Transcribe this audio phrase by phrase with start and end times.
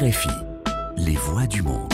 [0.00, 0.30] RFI,
[0.96, 1.92] les voix du monde.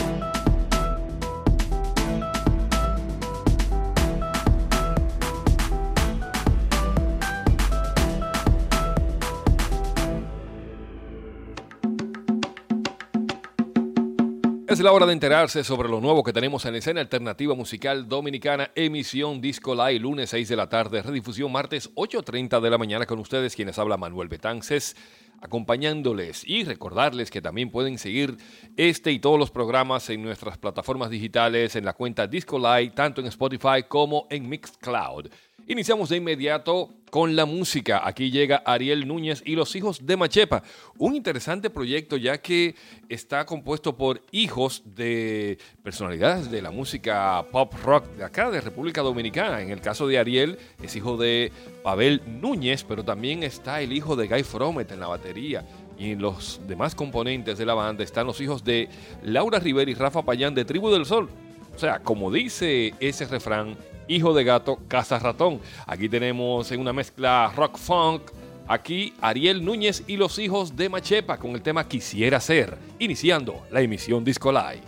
[14.69, 18.71] Es la hora de enterarse sobre lo nuevo que tenemos en escena alternativa musical dominicana,
[18.75, 23.19] emisión Disco Live, lunes 6 de la tarde, redifusión martes 8.30 de la mañana con
[23.21, 24.95] ustedes, quienes habla Manuel Betances,
[25.41, 28.37] acompañándoles y recordarles que también pueden seguir
[28.77, 33.21] este y todos los programas en nuestras plataformas digitales, en la cuenta Disco Live, tanto
[33.21, 35.29] en Spotify como en Mixcloud.
[35.67, 38.07] Iniciamos de inmediato con la música.
[38.07, 40.63] Aquí llega Ariel Núñez y los hijos de Machepa.
[40.99, 42.75] Un interesante proyecto ya que
[43.09, 49.01] está compuesto por hijos de personalidades de la música pop rock de acá, de República
[49.01, 49.63] Dominicana.
[49.63, 51.51] En el caso de Ariel es hijo de
[51.83, 55.65] Pavel Núñez, pero también está el hijo de Guy Fromet en la batería.
[55.99, 58.91] Y en los demás componentes de la banda están los hijos de
[59.23, 61.31] Laura Rivera y Rafa Payán de Tribu del Sol.
[61.75, 63.77] O sea, como dice ese refrán,
[64.09, 65.61] Hijo de Gato, Casa Ratón.
[65.87, 68.23] Aquí tenemos en una mezcla rock funk.
[68.67, 73.83] Aquí Ariel Núñez y los hijos de Machepa con el tema Quisiera ser, iniciando la
[73.83, 74.83] emisión Disco Live.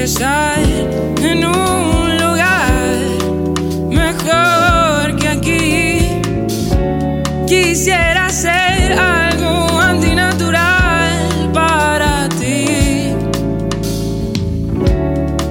[0.00, 0.58] besar
[1.22, 2.96] en un lugar
[3.90, 6.22] mejor que aquí.
[7.46, 13.12] Quisiera ser algo antinatural para ti.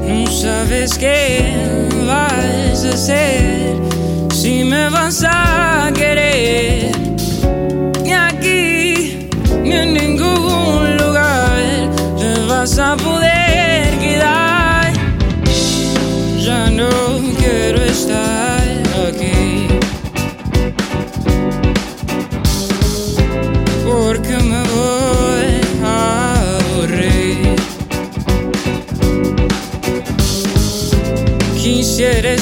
[0.07, 1.27] No sabes qué
[2.07, 3.77] vas a hacer
[4.31, 6.91] si me vas a querer.
[8.03, 9.29] Ni aquí
[9.63, 12.95] ni en ningún lugar te vas a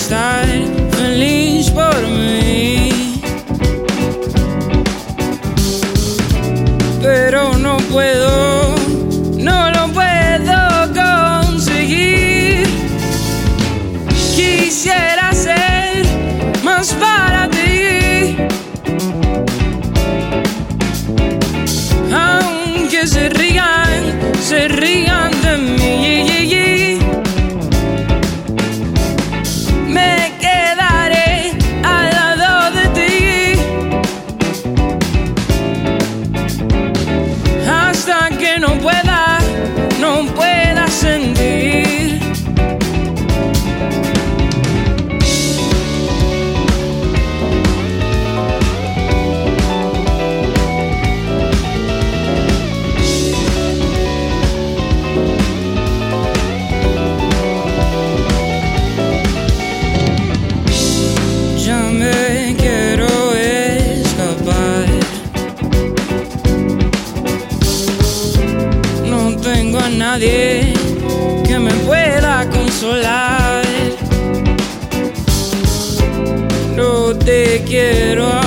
[0.08, 3.20] feliz por mí.
[7.02, 8.76] Pero no puedo,
[9.38, 12.68] no lo puedo conseguir.
[14.36, 16.06] Quisiera ser
[16.64, 18.38] más para ti.
[22.14, 24.04] Aunque se rían,
[24.42, 25.07] se rían.
[77.28, 78.47] te quiero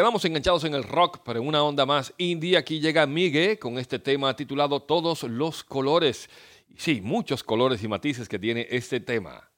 [0.00, 2.56] quedamos enganchados en el rock, pero en una onda más indie.
[2.56, 6.30] Aquí llega Miguel con este tema titulado Todos los colores.
[6.74, 9.49] Sí, muchos colores y matices que tiene este tema.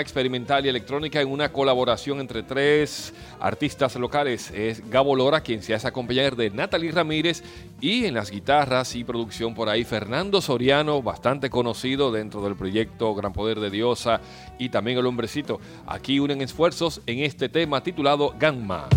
[0.00, 4.50] Experimental y electrónica en una colaboración entre tres artistas locales.
[4.50, 7.42] Es Gabo Lora quien se hace acompañar de Natalie Ramírez
[7.80, 13.14] y en las guitarras y producción por ahí Fernando Soriano, bastante conocido dentro del proyecto
[13.14, 14.20] Gran Poder de Diosa
[14.58, 15.60] y también El Hombrecito.
[15.86, 18.88] Aquí unen esfuerzos en este tema titulado Gamma.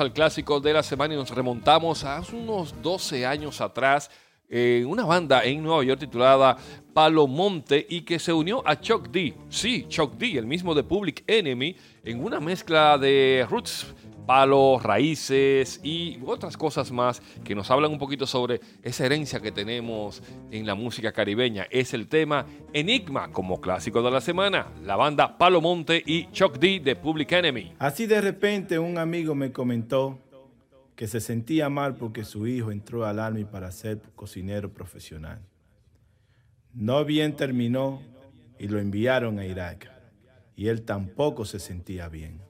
[0.00, 4.10] Al clásico de la semana y nos remontamos a unos 12 años atrás
[4.48, 6.56] en una banda en Nueva York titulada
[6.92, 9.34] Palo Monte y que se unió a Chuck D.
[9.48, 13.94] Sí, Chuck D, el mismo de Public Enemy, en una mezcla de roots
[14.28, 19.50] palos, raíces y otras cosas más que nos hablan un poquito sobre esa herencia que
[19.50, 21.66] tenemos en la música caribeña.
[21.70, 22.44] Es el tema
[22.74, 27.32] Enigma como clásico de la semana, la banda Palo Monte y Chuck D de Public
[27.32, 27.72] Enemy.
[27.78, 30.18] Así de repente un amigo me comentó
[30.94, 35.40] que se sentía mal porque su hijo entró al Army para ser cocinero profesional.
[36.74, 38.02] No bien terminó
[38.58, 39.90] y lo enviaron a Irak
[40.54, 42.47] y él tampoco se sentía bien.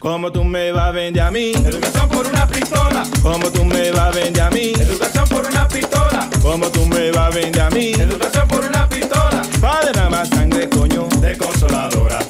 [0.00, 1.50] ¿Cómo tú me vas a vender a mí?
[1.56, 3.02] Educación por una pistola.
[3.20, 4.72] ¿Cómo tú me vas a vender a mí?
[4.78, 6.30] Educación por una pistola.
[6.40, 7.92] ¿Cómo tú me vas a vender a mí?
[7.94, 9.42] Educación por una pistola.
[9.60, 11.08] Padre nada más sangre, coño.
[11.20, 12.20] De consoladora.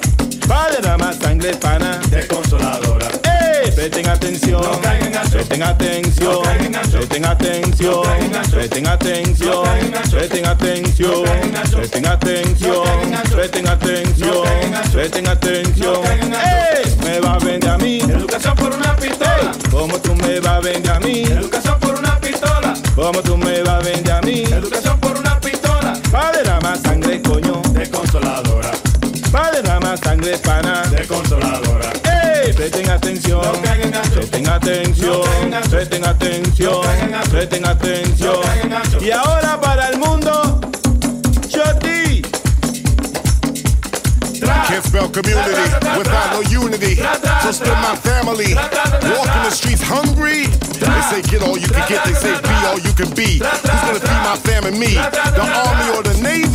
[0.46, 2.00] Padre nada más sangre, pana.
[2.08, 3.06] De consoladora.
[3.24, 3.70] ¡Ey!
[3.72, 4.62] Presten atención.
[4.62, 5.30] No caigan.
[5.30, 6.32] Presten atención.
[6.32, 6.90] No caigan.
[6.90, 8.02] Presten atención.
[8.50, 9.62] Presten atención.
[10.10, 11.24] Presten atención.
[11.70, 12.84] Presten atención.
[13.30, 14.44] Presten atención.
[14.90, 16.17] Presten atención.
[35.88, 36.72] Presten atención.
[36.72, 37.30] No caigan gacho.
[37.30, 38.34] Presten atención.
[38.34, 39.02] No caigan gacho.
[39.02, 40.60] Y ahora para el mundo,
[41.48, 42.20] Choti.
[44.68, 45.64] Can't spell community
[45.96, 46.96] without no unity.
[47.40, 48.54] So still my family.
[48.54, 50.44] Walking the streets hungry.
[50.76, 52.04] They say get all you can get.
[52.04, 53.38] They say be all you can be.
[53.38, 54.92] Who's gonna feed my fam and me?
[54.92, 56.47] The army or the navy?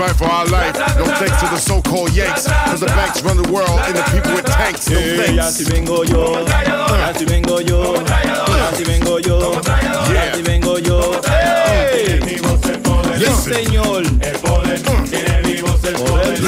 [0.00, 0.74] We fight for our life.
[0.96, 2.46] No thanks to the so-called Yanks.
[2.48, 4.88] Cause the banks run the world and the people with tanks.
[4.88, 5.68] No Eh, ya si thanks.
[5.68, 11.20] vengo yo, ya vengo yo, ya vengo yo, ya si vengo yo.
[11.28, 12.18] ¡Ey!
[12.20, 13.18] Vivos el poder.
[13.18, 13.52] Sí, Listen.
[13.52, 14.80] señor, El poder.
[15.10, 16.38] Tiene vivos el poder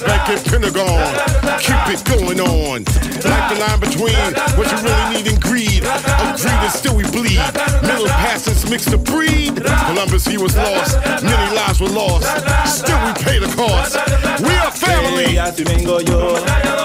[0.00, 2.84] World Bank and Pentagon, keep it going on.
[2.84, 4.16] Like the line between
[4.56, 5.84] what you really need and greed.
[5.84, 7.40] Of greed and still we bleed.
[7.82, 9.56] Middle passes mixed the breed.
[9.62, 10.96] Columbus, he was lost.
[11.22, 12.24] Many lives were lost.
[12.66, 13.96] Still we pay the cost.
[14.40, 15.34] We are family.
[15.34, 16.38] ya si vengo yo,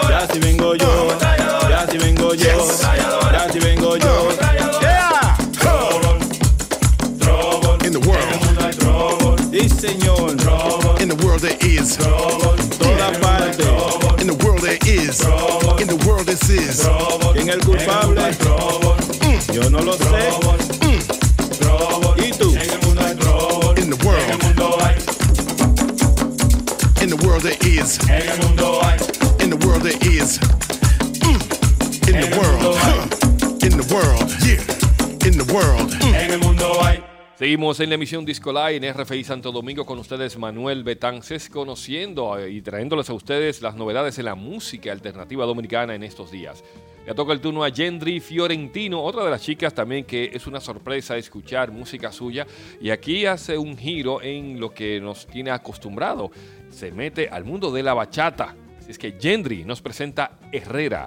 [0.10, 1.17] ya si vengo yo,
[1.69, 2.84] ya si vengo yo, Yes.
[2.84, 4.29] ya si vengo yo.
[4.29, 4.81] Uh.
[4.81, 5.38] Yeah.
[7.86, 10.31] In the world, Sí, señor,
[11.01, 11.98] in the world there is
[14.87, 15.23] is.
[15.25, 15.81] Robot.
[15.81, 16.85] In the world this is.
[16.85, 17.35] Robot.
[17.37, 18.19] El culpable?
[18.19, 19.51] En el mm.
[19.53, 20.61] Yo no lo robot.
[20.61, 20.85] sé.
[20.85, 21.01] Mm.
[22.23, 22.51] ¿Y tú?
[22.51, 23.79] En el mundo hay robot.
[23.79, 24.21] In the world.
[24.21, 24.95] En el mundo hay.
[27.03, 27.99] In the world there is.
[28.09, 28.97] En el mundo hay.
[29.43, 30.39] In the world there is.
[31.21, 31.39] Mm.
[32.09, 32.75] In, the world.
[33.63, 34.25] In the world.
[37.45, 42.43] Seguimos en la emisión Disco Live en RFI Santo Domingo con ustedes Manuel Betances conociendo
[42.47, 46.63] y trayéndoles a ustedes las novedades en la música alternativa dominicana en estos días.
[47.05, 50.59] Le toca el turno a Gendry Fiorentino, otra de las chicas también que es una
[50.59, 52.47] sorpresa escuchar música suya
[52.81, 56.31] y aquí hace un giro en lo que nos tiene acostumbrado.
[56.71, 58.55] Se mete al mundo de la bachata.
[58.79, 61.05] Así es que Gendry nos presenta Herrera.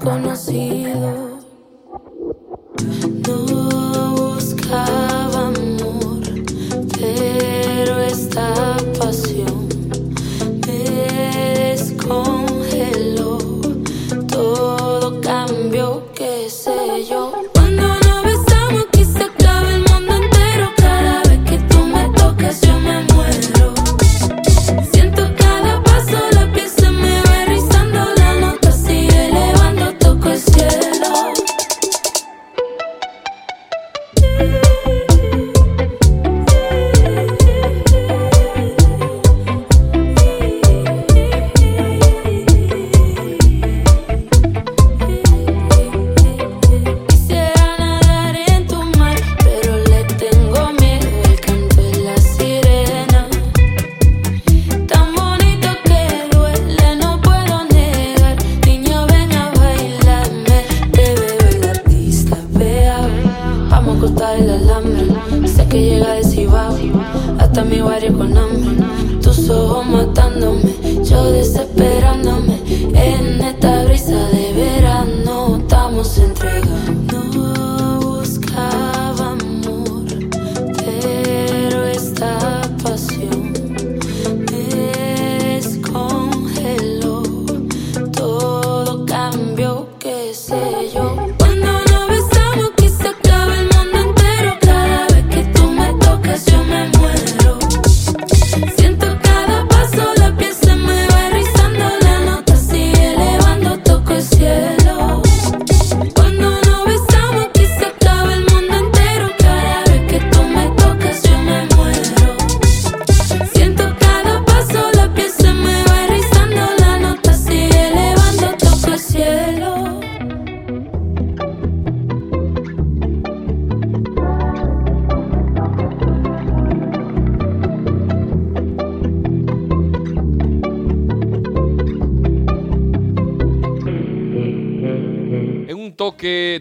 [0.00, 1.29] desconocido.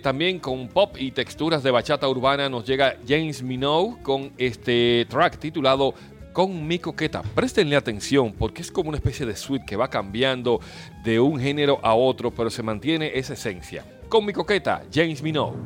[0.09, 5.37] También con pop y texturas de bachata urbana nos llega James Minogue con este track
[5.37, 5.93] titulado
[6.33, 7.21] con mi coqueta.
[7.21, 10.61] Prestenle atención porque es como una especie de suite que va cambiando
[11.03, 13.85] de un género a otro, pero se mantiene esa esencia.
[14.09, 15.59] Con mi coqueta, James Minogue.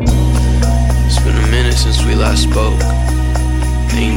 [0.00, 2.64] It's been a minute since we last year.
[3.92, 4.16] Em.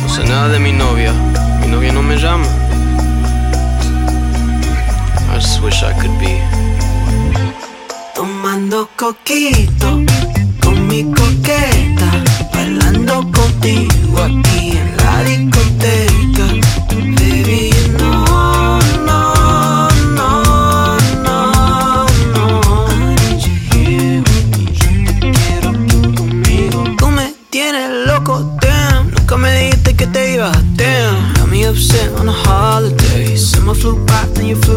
[0.00, 1.12] No sé nada de mi novia.
[1.60, 2.65] Mi novia no me llama
[5.36, 6.40] just wish I could be.
[8.14, 10.02] Tomando coquito
[10.62, 12.10] con mi coqueta,
[12.54, 16.46] bailando contigo aquí en la discoteca.
[17.16, 19.20] Baby, you know, no,
[20.16, 20.30] no,
[21.26, 21.38] no,
[22.34, 22.46] no.
[25.20, 25.70] Quiero
[26.16, 26.78] conmigo.
[26.96, 29.10] Tú me tienes loco, damn.
[29.10, 31.34] Nunca me dijiste que te ibas, damn.
[31.34, 33.36] Got me upset on a holiday.
[33.36, 34.75] Summer flew by, then you flew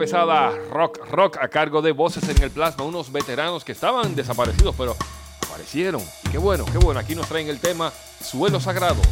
[0.00, 4.74] pesada, rock, rock a cargo de Voces en el Plasma, unos veteranos que estaban desaparecidos,
[4.74, 4.96] pero
[5.46, 6.00] aparecieron.
[6.32, 6.98] Qué bueno, qué bueno.
[6.98, 9.02] Aquí nos traen el tema Suelo Sagrado.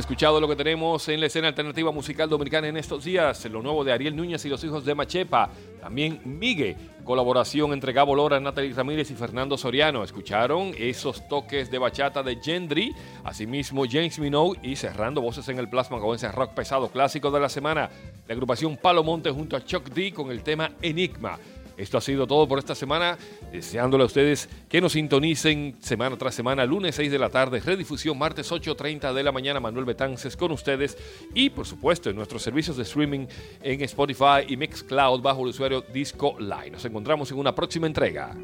[0.00, 3.84] Escuchado lo que tenemos en la escena alternativa musical dominicana en estos días, lo nuevo
[3.84, 8.72] de Ariel Núñez y los hijos de Machepa, también Migue, colaboración entre Gabo Lora, Natalie
[8.72, 10.02] Ramírez y Fernando Soriano.
[10.02, 15.68] Escucharon esos toques de bachata de Gendry, asimismo James Minogue y cerrando voces en el
[15.68, 17.90] plasma con ese rock pesado clásico de la semana,
[18.26, 21.38] la agrupación Palo Monte junto a Chuck D con el tema Enigma.
[21.80, 23.16] Esto ha sido todo por esta semana,
[23.50, 28.18] deseándole a ustedes que nos sintonicen semana tras semana, lunes 6 de la tarde, redifusión
[28.18, 30.98] martes 8.30 de la mañana, Manuel Betances con ustedes
[31.34, 33.26] y por supuesto en nuestros servicios de streaming
[33.62, 36.72] en Spotify y Mixcloud bajo el usuario Disco Line.
[36.72, 38.36] Nos encontramos en una próxima entrega.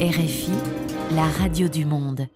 [0.00, 0.39] RFI
[1.10, 2.28] la radio du monde.